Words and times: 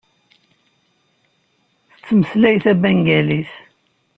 Tettmeslay 1.93 2.57
tabengalit. 2.63 3.51